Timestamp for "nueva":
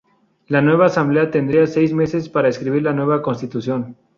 0.63-0.87, 2.91-3.21